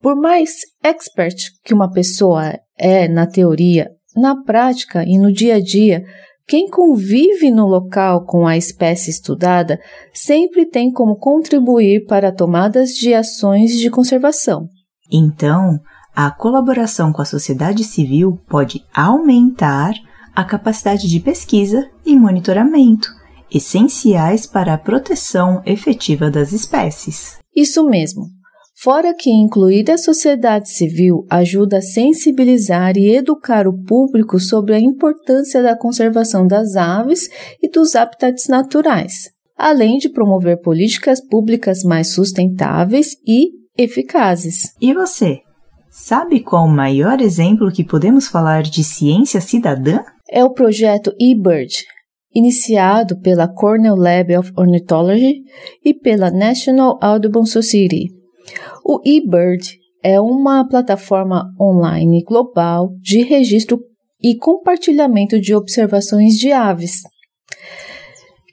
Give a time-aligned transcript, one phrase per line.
[0.00, 5.60] por mais expert que uma pessoa é na teoria, na prática e no dia a
[5.60, 6.02] dia,
[6.50, 9.78] quem convive no local com a espécie estudada
[10.12, 14.68] sempre tem como contribuir para tomadas de ações de conservação.
[15.12, 15.78] Então,
[16.12, 19.94] a colaboração com a sociedade civil pode aumentar
[20.34, 23.08] a capacidade de pesquisa e monitoramento,
[23.48, 27.38] essenciais para a proteção efetiva das espécies.
[27.54, 28.24] Isso mesmo.
[28.82, 34.80] Fora que incluir a sociedade civil ajuda a sensibilizar e educar o público sobre a
[34.80, 37.28] importância da conservação das aves
[37.62, 44.74] e dos habitats naturais, além de promover políticas públicas mais sustentáveis e eficazes.
[44.80, 45.40] E você?
[45.90, 49.98] Sabe qual o maior exemplo que podemos falar de ciência cidadã?
[50.30, 51.84] É o projeto eBird,
[52.34, 55.42] iniciado pela Cornell Lab of Ornithology
[55.84, 58.19] e pela National Audubon Society.
[58.84, 63.80] O eBird é uma plataforma online global de registro
[64.22, 67.02] e compartilhamento de observações de aves,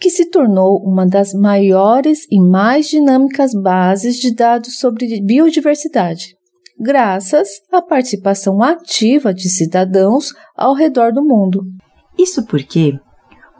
[0.00, 6.36] que se tornou uma das maiores e mais dinâmicas bases de dados sobre biodiversidade,
[6.78, 11.62] graças à participação ativa de cidadãos ao redor do mundo.
[12.18, 12.98] Isso porque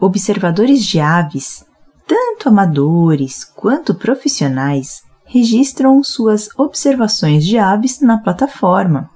[0.00, 1.65] observadores de aves,
[2.06, 9.09] tanto amadores quanto profissionais, registram suas observações de aves na plataforma.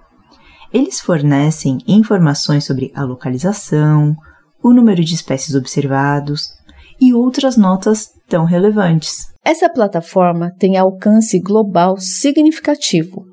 [0.72, 4.16] Eles fornecem informações sobre a localização,
[4.62, 6.52] o número de espécies observados
[7.00, 9.26] e outras notas tão relevantes.
[9.44, 13.24] Essa plataforma tem alcance global significativo,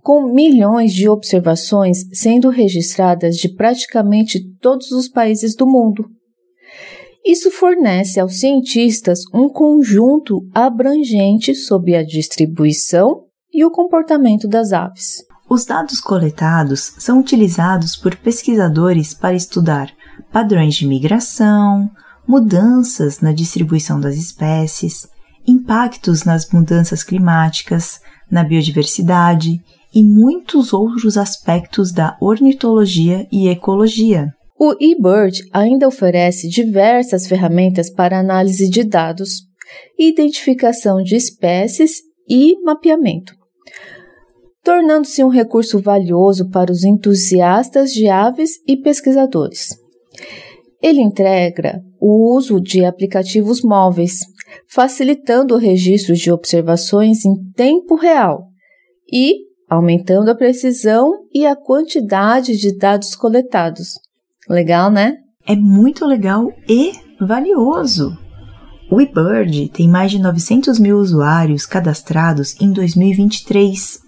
[0.00, 6.06] com milhões de observações sendo registradas de praticamente todos os países do mundo.
[7.24, 15.24] Isso fornece aos cientistas um conjunto abrangente sobre a distribuição e o comportamento das aves.
[15.48, 19.90] Os dados coletados são utilizados por pesquisadores para estudar
[20.32, 21.90] padrões de migração,
[22.26, 25.06] mudanças na distribuição das espécies,
[25.46, 28.00] impactos nas mudanças climáticas,
[28.30, 29.60] na biodiversidade
[29.94, 34.32] e muitos outros aspectos da ornitologia e ecologia.
[34.64, 39.40] O eBird ainda oferece diversas ferramentas para análise de dados,
[39.98, 43.34] identificação de espécies e mapeamento,
[44.62, 49.70] tornando-se um recurso valioso para os entusiastas de aves e pesquisadores.
[50.80, 54.20] Ele integra o uso de aplicativos móveis,
[54.68, 58.44] facilitando o registro de observações em tempo real
[59.12, 63.88] e aumentando a precisão e a quantidade de dados coletados.
[64.52, 65.16] Legal, né?
[65.46, 68.14] É muito legal e valioso.
[68.90, 74.02] O eBird tem mais de 900 mil usuários cadastrados em 2023,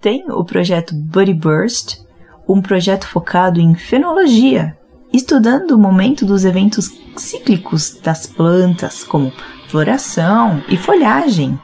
[0.01, 1.99] tem o projeto Buddy Burst,
[2.47, 4.77] um projeto focado em fenologia,
[5.11, 9.33] estudando o momento dos eventos cíclicos das plantas, como
[9.67, 11.59] floração e folhagem.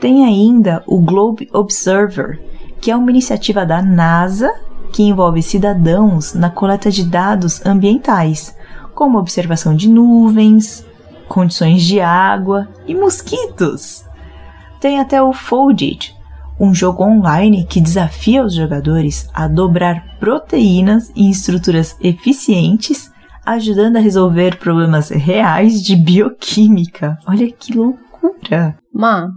[0.00, 2.40] Tem ainda o Globe Observer,
[2.80, 4.52] que é uma iniciativa da NASA
[4.92, 8.56] que envolve cidadãos na coleta de dados ambientais,
[8.94, 10.86] como observação de nuvens,
[11.28, 14.04] condições de água e mosquitos.
[14.80, 16.14] Tem até o Folded,
[16.58, 23.10] um jogo online que desafia os jogadores a dobrar proteínas em estruturas eficientes,
[23.44, 27.18] ajudando a resolver problemas reais de bioquímica.
[27.26, 28.76] Olha que loucura!
[28.92, 29.30] Ma,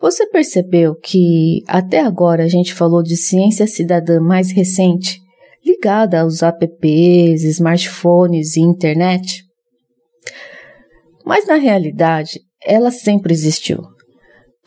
[0.00, 5.20] você percebeu que até agora a gente falou de ciência cidadã mais recente,
[5.64, 9.44] ligada aos apps, smartphones e internet?
[11.24, 13.82] Mas na realidade, ela sempre existiu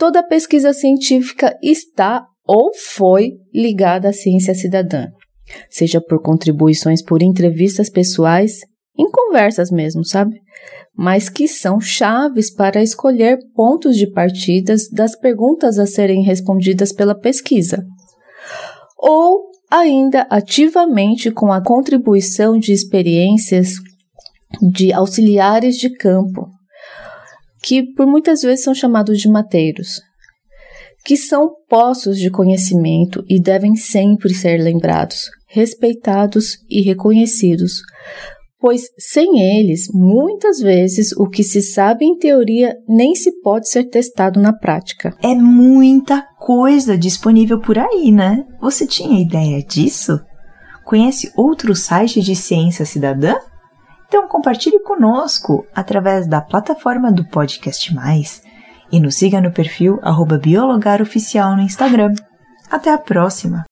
[0.04, 5.08] toda pesquisa científica está ou foi ligada à ciência cidadã,
[5.70, 8.60] seja por contribuições por entrevistas pessoais,
[8.98, 10.40] em conversas mesmo, sabe?
[10.96, 17.18] Mas que são chaves para escolher pontos de partidas das perguntas a serem respondidas pela
[17.18, 17.84] pesquisa.
[18.98, 23.74] Ou ainda ativamente com a contribuição de experiências
[24.62, 26.48] de auxiliares de campo,
[27.64, 30.00] que por muitas vezes são chamados de mateiros,
[31.04, 37.82] que são poços de conhecimento e devem sempre ser lembrados, respeitados e reconhecidos,
[38.64, 43.90] pois sem eles, muitas vezes o que se sabe em teoria nem se pode ser
[43.90, 45.14] testado na prática.
[45.22, 48.46] É muita coisa disponível por aí, né?
[48.62, 50.18] Você tinha ideia disso?
[50.86, 53.36] Conhece outro site de ciência cidadã?
[54.08, 58.42] Então compartilhe conosco através da plataforma do Podcast Mais
[58.90, 60.00] e nos siga no perfil
[60.42, 62.14] biologaroficial no Instagram.
[62.72, 63.66] Até a próxima!